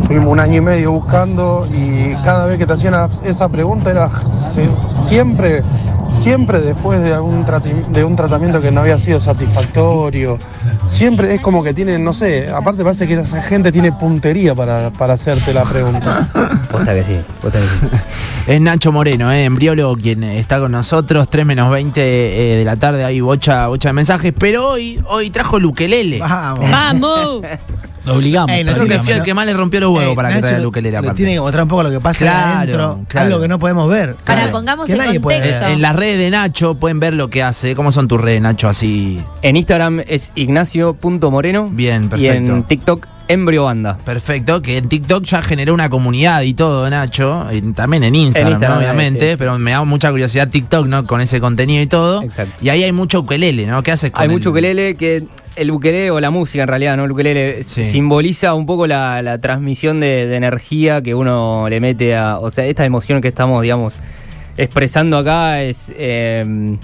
[0.08, 4.10] tuvimos un año y medio buscando y cada vez que te hacían esa pregunta era
[5.06, 5.62] siempre,
[6.12, 7.44] siempre después de un,
[7.92, 10.38] de un tratamiento que no había sido satisfactorio.
[10.88, 14.90] Siempre es como que tienen, no sé, aparte parece que esa gente tiene puntería para,
[14.90, 16.29] para hacerte la pregunta.
[16.70, 17.96] Posta que sí, posta que sí.
[18.53, 21.29] Es Nacho Moreno, eh, embriólogo, quien está con nosotros.
[21.29, 24.33] 3 menos 20 eh, de la tarde, hay bocha, bocha de mensajes.
[24.37, 26.18] Pero hoy, hoy trajo el ukelele.
[26.18, 26.70] Vamos.
[26.70, 27.42] ¡Vamos!
[28.04, 28.50] Lo obligamos.
[28.50, 30.40] Ey, no Creo que fue el que más le rompió los huevos Eh, para que
[30.40, 31.16] traiga el ukelele le aparte.
[31.16, 33.26] Tiene que mostrar un poco lo que pasa Claro, adentro, claro.
[33.28, 34.16] algo que no podemos ver.
[34.16, 34.52] Para, Claro.
[34.52, 35.62] pongamos Que en nadie puede ver.
[35.70, 37.74] En las redes de Nacho pueden ver lo que hace.
[37.76, 38.68] ¿Cómo son tus redes, Nacho?
[38.68, 39.22] Así.
[39.42, 41.68] En Instagram es ignacio.moreno.
[41.70, 42.32] Bien, Y perfecto.
[42.56, 43.96] en TikTok, Embrio Banda.
[44.04, 47.46] Perfecto, que en TikTok ya generó una comunidad y todo, Nacho.
[47.52, 48.85] y también en Instagram, En Instagram, ¿no?
[48.85, 49.30] obviamente.
[49.30, 49.37] sí.
[49.38, 51.06] Pero me da mucha curiosidad TikTok, ¿no?
[51.06, 52.22] Con ese contenido y todo.
[52.22, 52.54] Exacto.
[52.61, 53.82] Y ahí hay mucho ukelele, ¿no?
[53.82, 55.24] ¿Qué haces con Hay el- mucho ukelele que
[55.56, 57.04] el ukelele o la música en realidad, ¿no?
[57.04, 57.85] El ukelele Sí.
[57.85, 62.38] simboliza un poco la, la transmisión de, de energía que uno le mete a.
[62.38, 63.94] O sea, esta emoción que estamos, digamos,
[64.56, 65.92] expresando acá es.
[65.96, 66.76] eh,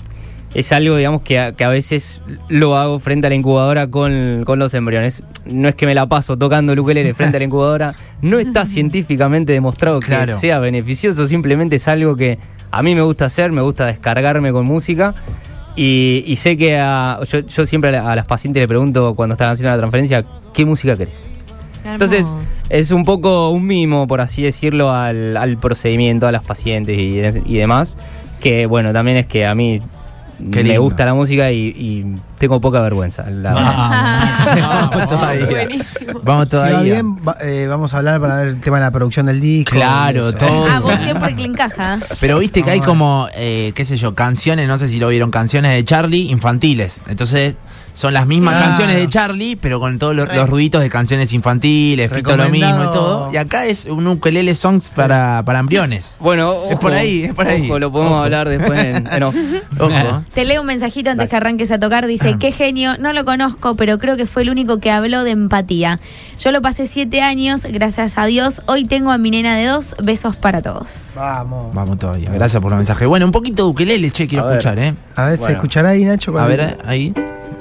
[0.55, 4.43] es algo, digamos, que a, que a veces lo hago frente a la incubadora con,
[4.47, 5.23] con los embriones.
[5.45, 7.95] No es que me la paso tocando el ukelele frente a la incubadora.
[8.23, 10.07] No está científicamente demostrado que
[10.37, 11.27] sea beneficioso.
[11.27, 12.39] Simplemente es algo que
[12.71, 15.15] a mí me gusta hacer, me gusta descargarme con música.
[15.77, 19.15] Y, y sé que a- yo, yo siempre a, la- a las pacientes le pregunto
[19.15, 21.15] cuando están haciendo la transferencia, ¿qué música querés?
[21.85, 22.27] Entonces,
[22.69, 27.55] es un poco un mimo, por así decirlo, al, al procedimiento, a las pacientes y
[27.57, 27.97] demás.
[28.41, 29.81] Que bueno, también es que a mí
[30.39, 30.83] Qué me lindo.
[30.83, 33.29] gusta la música y, y tengo poca vergüenza.
[33.29, 34.59] la verdad.
[34.93, 35.69] Vamos todavía.
[35.69, 36.81] Vamos Si va todavía.
[36.95, 39.73] bien, va- eh, vamos a hablar para ver el tema de la producción del disco.
[39.73, 40.67] Claro, todo.
[40.71, 41.99] Ah, vos siempre que le encaja.
[42.21, 45.09] Pero viste que hay Ah, como, eh, qué sé yo, canciones, no sé si lo
[45.09, 46.99] vieron, canciones de Charlie infantiles.
[47.09, 47.55] Entonces
[47.99, 48.69] son las mismas Claro.
[48.69, 52.85] canciones de Charlie, pero con todos los, los ruiditos de canciones infantiles, Fito lo mismo
[52.85, 53.31] y todo.
[53.33, 56.17] Y acá es un ukelele songs para, para embriones.
[56.21, 57.65] Bueno, Es ojo, por ahí, es por ahí.
[57.69, 58.23] ojo, lo podemos Ojo.
[58.23, 59.35] hablar después en, en off.
[59.81, 60.23] Ojo.
[60.33, 61.29] Te leo un mensajito antes Dale.
[61.29, 62.07] que arranques a tocar.
[62.07, 65.33] Dice, qué genio, no lo conozco, pero creo que fue el único que habló de
[65.33, 65.99] empatía.
[66.39, 68.63] Yo lo pasé siete años, gracias a Dios.
[68.67, 69.97] Hoy tengo a mi nena de dos.
[70.01, 70.89] Besos para todos.
[71.17, 71.75] Vamos.
[71.75, 72.31] Vamos todavía.
[72.31, 73.07] Gracias por el mensaje.
[73.07, 74.59] Bueno, un poquito de ukelele, che, quiero A ver.
[74.59, 74.95] escuchar, ¿eh?
[75.17, 75.55] A ver, ¿se Bueno.
[75.57, 76.39] escuchará ahí, Nacho?
[76.39, 77.13] A ver, ahí.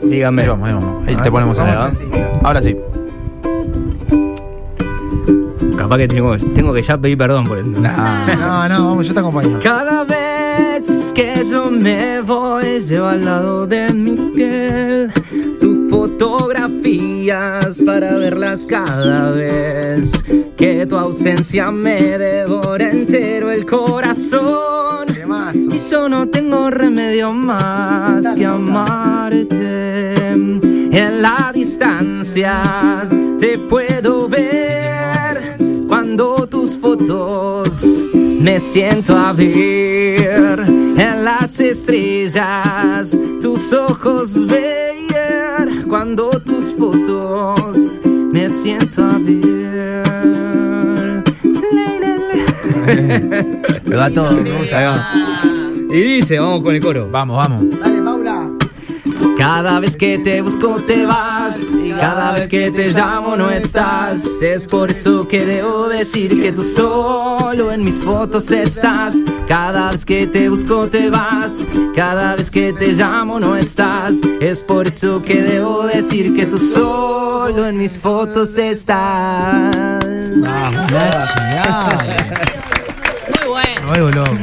[0.04, 0.44] Dígame.
[0.44, 1.08] Ahí vamos, ahí vamos.
[1.08, 1.66] Ahí A te ponemos en.
[2.44, 2.78] Ahora sí.
[5.78, 7.80] Capaz que tengo, tengo que ya pedir perdón por esto.
[7.80, 8.36] Nah.
[8.36, 9.60] No, no, vamos, yo te acompaño.
[9.62, 15.12] Cada vez que yo me voy, llevo al lado de mi piel
[15.62, 20.24] tus fotografías para verlas cada vez.
[20.58, 25.17] Que tu ausencia me devora entero el corazón.
[25.28, 25.76] Temazo.
[25.76, 30.14] Y yo no tengo remedio más que amarte.
[30.32, 32.62] En la distancia
[33.38, 40.60] te puedo ver cuando tus fotos me siento a ver.
[40.62, 50.07] En las estrellas tus ojos ver cuando tus fotos me siento a ver.
[53.84, 54.78] Me va todo, me gusta.
[54.78, 55.38] Ahí va.
[55.90, 57.10] Y dice, vamos con el coro.
[57.10, 57.80] Vamos, vamos.
[57.80, 58.50] Dale, Paula.
[59.38, 64.26] Cada vez que te busco te vas, cada vez que te llamo no estás.
[64.42, 69.24] Es por eso que debo decir que tú solo en mis fotos estás.
[69.48, 71.64] Cada vez que te busco te vas,
[71.96, 74.16] cada vez que te llamo no estás.
[74.42, 79.76] Es por eso que debo decir que tú solo en mis fotos estás.
[80.36, 80.92] Vamos,
[83.92, 84.38] Me vuelvo loco.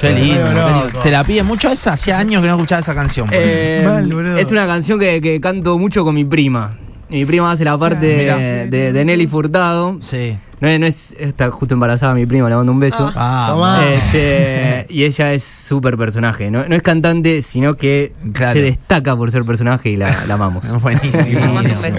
[0.00, 0.66] Qué lindo, Loco.
[0.66, 1.00] qué lindo.
[1.02, 1.92] ¿Te la pide mucho esa?
[1.92, 3.28] Hace años que no escuchaba esa canción.
[3.30, 4.36] Eh, Mal, boludo.
[4.36, 6.72] es una canción que, que canto mucho con mi prima.
[7.12, 8.36] Mi prima hace la parte Mirá.
[8.38, 9.98] de, de- de Nelly Furtado.
[10.00, 10.36] Sí.
[10.60, 13.12] No es, no es- está justo embarazada mi prima, le mando un beso.
[13.14, 13.80] Ah, Tomá.
[13.92, 16.50] Este, y ella es súper personaje.
[16.50, 18.54] No, no es cantante, sino que Claro.
[18.54, 20.64] se destaca por ser personaje y la, la amamos.
[20.82, 21.52] Buenísimo.
[21.52, 21.98] Buenísimo.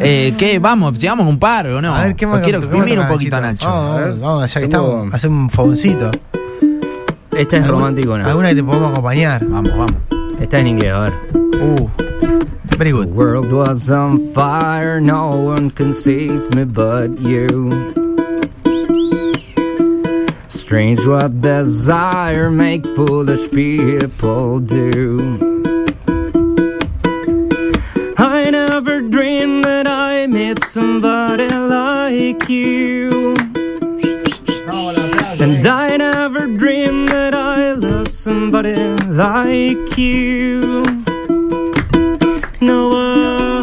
[0.00, 0.58] Eh, ¿Qué?
[0.60, 1.94] Vamos, llevamos un par o no?
[1.94, 2.40] A ver, ¿qué más?
[2.40, 3.40] quiero exprimir un poquito a?
[3.42, 3.68] Nacho.
[3.68, 5.12] Vamos, vamos, ya que estamos.
[5.12, 6.10] Hacer un fogoncito.
[7.36, 8.26] Esta es romántico, ¿no?
[8.26, 9.44] Alguna que te podemos acompañar.
[9.46, 9.92] Vamos, vamos.
[10.40, 11.12] Está en inglés, a ver.
[11.60, 11.88] Uh.
[12.78, 13.08] Very good.
[13.08, 17.92] The world was on fire, no one can save me but you.
[20.46, 25.74] Strange what desire make foolish people do.
[28.16, 33.34] I never dreamed that I met somebody like you.
[35.40, 38.76] And I never dreamed that I loved somebody
[39.08, 41.07] like you.
[42.60, 43.62] No, I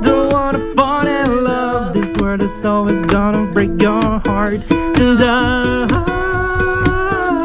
[0.00, 1.92] don't wanna fall in love.
[1.92, 4.62] This world is always gonna break your heart.
[4.70, 5.88] And I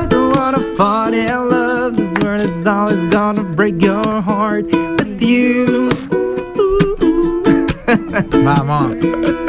[0.08, 1.96] don't wanna fall in love.
[1.96, 5.90] This world is always gonna break your heart with you.
[8.44, 8.98] Vamos.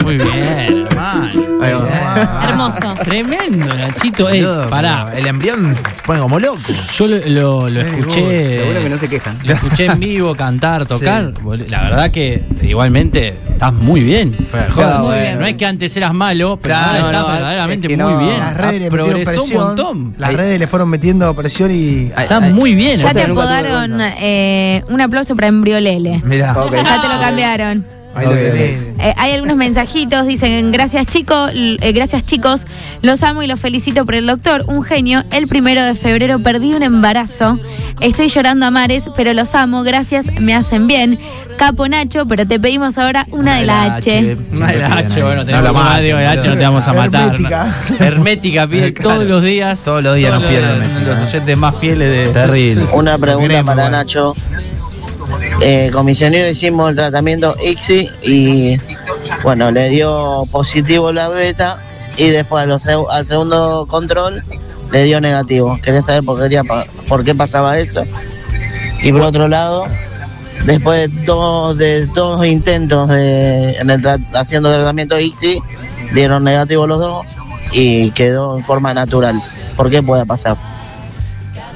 [0.02, 1.47] Muy bien, hermano.
[1.62, 2.44] Ahí va.
[2.48, 2.94] Hermoso.
[3.04, 4.28] Tremendo, Nachito.
[4.28, 5.06] Eh, Boludo, pará.
[5.06, 6.58] pero El embrión se pone como loco.
[6.96, 8.58] Yo lo, lo- lo Very escuché.
[8.58, 9.38] Lo bueno que no se quejan.
[9.44, 11.32] Lo escuché en vivo cantar, tocar.
[11.42, 14.34] Bol- La verdad que igualmente estás muy bien.
[14.50, 14.98] Fuera de joda.
[15.02, 15.38] Muy Eh, bien.
[15.40, 18.12] No es que antes eras malo, pero Claro, ahora estás no, verdaderamente es que muy
[18.12, 18.18] no.
[18.18, 18.38] bien.
[18.38, 19.64] Las redes le Ah, metieron progresó un presión.
[19.64, 20.14] montón.
[20.18, 22.12] Las redes le fueron metiendo presión y.
[22.14, 22.96] Ay, Está ay, muy bien.
[22.96, 24.16] Ya te nunca tuve apodaron vergüenza.
[24.20, 26.22] eh, un aplauso para Embriolele.
[26.24, 26.52] Mirá.
[26.56, 26.72] Ok.
[26.76, 27.84] Ya te lo cambiaron.
[28.18, 28.38] Ahí lo Ok.
[28.38, 28.82] tenés.
[29.00, 31.50] Eh, hay algunos mensajitos, dicen, gracias chicos,
[31.94, 32.64] gracias chicos,
[33.02, 36.74] los amo y los felicito por el doctor, un genio, el primero de febrero perdí
[36.74, 37.58] un embarazo,
[38.00, 41.18] estoy llorando a mares, pero los amo, gracias, me hacen bien.
[41.58, 44.36] Capo Nacho, pero te pedimos ahora una de la H.
[44.56, 46.86] Una de la H, bueno, No tenemos la maten, de la H, no te vamos
[46.86, 47.24] a matar.
[47.34, 47.74] Hermética.
[47.90, 47.96] ¿no?
[48.06, 49.10] Hermética pide Claro.
[49.10, 49.80] todos los días.
[49.80, 51.26] Todos los días nos los- hermética, Los ¿no?
[51.26, 52.32] oyentes más fieles de.
[52.32, 52.84] Terrible.
[52.92, 53.90] Una pregunta para bueno.
[53.90, 54.36] Nacho.
[55.60, 58.76] Eh, con hicimos el tratamiento ICSI y
[59.42, 61.78] bueno, le dio positivo la beta
[62.16, 62.64] y después
[63.10, 64.42] al segundo control
[64.92, 65.78] le dio negativo.
[65.82, 68.04] Quería saber por qué, pasaba eso.
[69.02, 69.86] Y por otro lado,
[70.64, 73.76] después de dos, intentos de,
[74.34, 75.60] haciendo tratamiento ICSI,
[76.14, 77.26] dieron negativo los dos
[77.72, 79.40] y quedó en forma natural.
[79.76, 80.56] ¿Por qué puede pasar?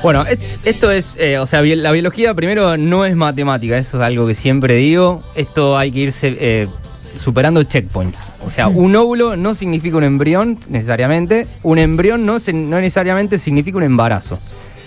[0.02, 3.98] Bueno, et- esto es, eh, o sea, bi- la biología primero no es matemática, eso
[3.98, 5.22] es algo que siempre digo.
[5.36, 6.68] Esto hay que irse eh,
[7.14, 8.30] superando checkpoints.
[8.44, 13.38] O sea, un óvulo no significa un embrión necesariamente, un embrión no, se- no necesariamente
[13.38, 14.38] significa un embarazo.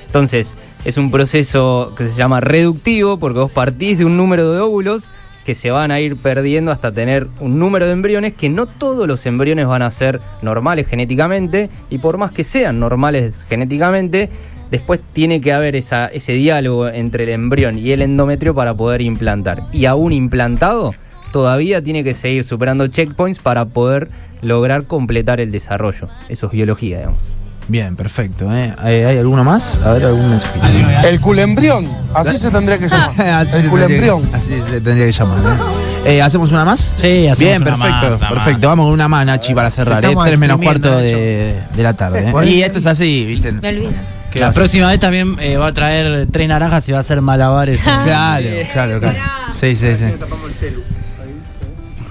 [0.07, 4.59] Entonces, es un proceso que se llama reductivo porque vos partís de un número de
[4.59, 5.11] óvulos
[5.45, 9.07] que se van a ir perdiendo hasta tener un número de embriones que no todos
[9.07, 14.29] los embriones van a ser normales genéticamente y por más que sean normales genéticamente,
[14.71, 19.01] después tiene que haber esa- ese diálogo entre el embrión y el endometrio para poder
[19.01, 19.63] implantar.
[19.71, 20.93] Y aún implantado,
[21.31, 24.09] todavía tiene que seguir superando checkpoints para poder
[24.41, 26.07] lograr completar el desarrollo.
[26.29, 27.19] Eso es biología, digamos.
[27.67, 28.47] Bien, perfecto.
[28.55, 28.73] ¿eh?
[28.77, 29.81] ¿Hay, hay alguno más?
[29.83, 30.63] A ver, algún mensajito.
[31.03, 33.09] El culembrión, así se tendría que llamar.
[33.19, 34.21] así, el se tendría, culembrión.
[34.29, 35.39] que- así se tendría que llamar.
[35.39, 36.11] ¿eh?
[36.17, 36.93] Eh, ¿Hacemos una más?
[36.97, 38.67] Sí, hacemos Bien, una perfecto, más, perfecto.
[38.67, 40.05] Vamos con una más, Nachi, para cerrar.
[40.05, 40.15] ¿eh?
[40.25, 42.29] Tres menos cuarto de, de la tarde.
[42.29, 42.47] ¿eh?
[42.47, 43.51] Y esto es así, ¿viste?
[43.53, 43.89] Me olvido.
[44.35, 47.21] Que la próxima vez también eh, va a traer tres naranjas y va a hacer
[47.21, 47.81] malabares.
[48.03, 49.17] Claro, claro, claro.
[49.53, 50.03] Sí, sí, sí.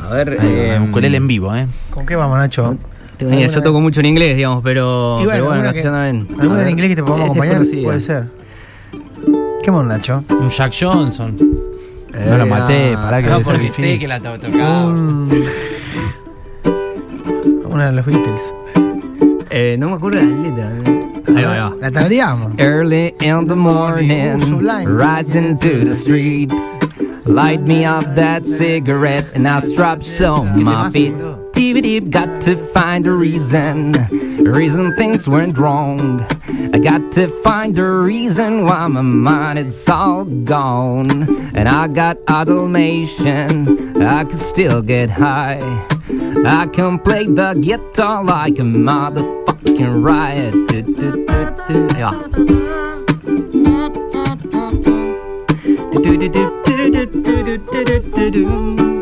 [0.03, 1.67] A ver, eh, ukulele en vivo, ¿eh?
[1.91, 2.77] ¿Con qué vamos, Nacho?
[3.19, 5.73] tengo ni idea, yo toco mucho en inglés, digamos, pero, Y bueno, pero bueno, la
[5.83, 6.27] también.
[6.41, 7.85] ¿Alguna en inglés que te podamos esta es acompañar?
[7.85, 8.25] Puede ser.
[9.63, 10.25] ¿Qué más, Nacho?
[10.31, 11.37] Un Jack Johnson.
[12.27, 14.87] No lo Eh, maté, ah, pará que No, porque sé que la to- tocaba.
[14.87, 15.45] Un-
[17.67, 18.41] Una de los Beatles.
[19.57, 20.67] Eh, no me acuerdo de la letra.
[21.29, 22.37] Ahí va, ahí va.
[22.37, 22.51] La.
[22.59, 24.41] Early in the morning,
[24.85, 26.61] rising to the streets.
[27.25, 31.15] Light me up that cigarette and I'll strap some ¿Qué my feet.
[31.53, 33.93] Deep got to find a reason,
[34.43, 36.27] reason things went wrong.
[36.75, 41.29] I got to find a reason why my mind is all gone.
[41.55, 45.61] And I got automation, I can still get high.
[46.47, 50.53] I can play the guitar like a motherfucking riot.
[50.69, 51.89] Do, do, do, do.
[51.97, 52.13] Yeah.
[55.93, 56.29] Do, do, do,
[56.65, 58.94] do, do, do, do, do, do.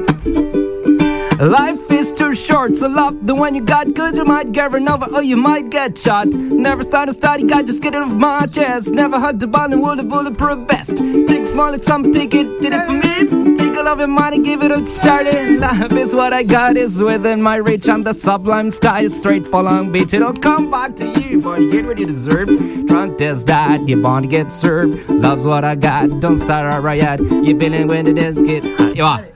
[1.42, 4.88] Life is too short, so love the one you got, cause you might get run
[4.88, 6.28] over or you might get shot.
[6.28, 8.92] Never start a study guy, just get it off my chest.
[8.92, 10.98] Never had to buy a bulletproof vest.
[11.26, 13.56] Take small, it's some take it, did it for me.
[13.56, 15.58] Take a love and money, give it up to Charlie.
[15.58, 17.88] Life is what I got, is within my reach.
[17.88, 20.14] I'm the sublime style, straight for Long Beach.
[20.14, 22.50] It'll come back to you, you get what you deserve.
[22.86, 25.10] Drunk test died, you're born to get served.
[25.10, 27.20] Love's what I got, don't start a riot.
[27.20, 28.94] You're feeling when the desk get hot.
[28.94, 29.26] You are.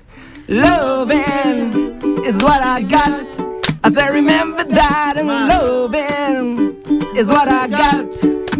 [0.46, 1.85] Loving
[2.26, 3.40] is what I got.
[3.84, 6.82] I said, remember that and loving
[7.16, 8.08] is what I got.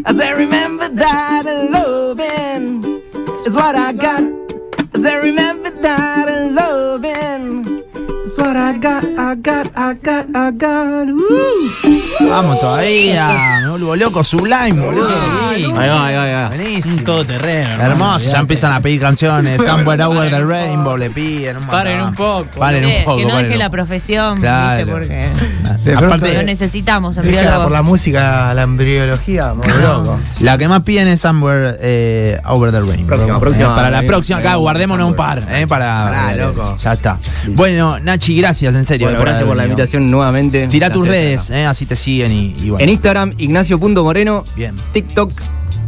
[0.07, 3.03] I said, remember that and loving
[3.45, 4.23] is what I got.
[4.95, 7.56] I said, remember that and loving.
[8.35, 11.09] Got, I got, I got.
[11.09, 12.27] uh.
[12.29, 15.09] Vamos todavía, me vuelvo loco, Sublime, boludo.
[15.51, 16.49] Ahí va, ahí va, ahí va.
[16.49, 16.97] Buenísimo.
[16.97, 17.83] Un todoterreno.
[17.83, 19.61] Hermoso, ya empiezan a pedir canciones.
[19.65, 21.59] Somewhere Over the Rainbow le piden.
[21.59, 22.47] un Paren un poco.
[22.59, 23.19] Paren un Eh, poco.
[23.19, 24.77] que no deje la profesión, Claro.
[24.79, 24.93] ¿viste?
[24.93, 25.31] Porque
[25.85, 27.63] De Aparte- lo necesitamos, Déjala embriólogo.
[27.65, 30.19] por la música, la embriología, loco.
[30.41, 33.07] La que más piden es Somewhere eh, Over the Rainbow.
[33.07, 33.75] Próxima, Eh, próxima.
[33.75, 35.87] Para la próxima, acá ahí, guardémonos un par, eh, para.
[36.07, 36.77] Pará, eh, loco.
[36.83, 37.19] Ya está.
[37.49, 39.07] Bueno, Nachi, gracias, en serio.
[39.09, 40.67] Bueno, eh, gracias por la invitación nuevamente.
[40.69, 42.83] Tira tus redes, eh, así te siguen y, y bueno.
[42.83, 44.43] En Instagram, Ignacio.moreno.
[44.57, 44.75] Bien.
[44.93, 45.31] TikTok,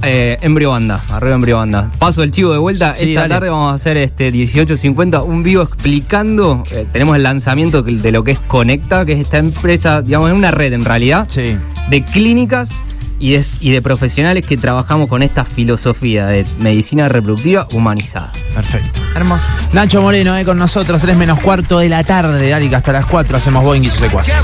[0.02, 1.90] eh, Embriobanda, arriba Embriobanda.
[1.98, 2.94] Paso el chivo de vuelta.
[2.94, 3.34] Sí, Esta dale.
[3.34, 6.62] tarde vamos a hacer este 18.50, un vivo explicando.
[6.70, 10.36] eh, tenemos el lanzamiento de lo que es Conecta, que es esta empresa, digamos, es
[10.36, 11.56] una red en realidad, Sí.
[11.90, 12.70] de clínicas
[13.18, 18.32] y de, y de profesionales que trabajamos con esta filosofía de medicina reproductiva humanizada.
[18.54, 19.00] Perfecto.
[19.14, 19.46] Hermoso.
[19.72, 22.48] Nacho Moreno, eh, con nosotros, 3 menos cuarto de la tarde.
[22.68, 24.34] Que hasta las 4 hacemos Boeing y sus secuaces.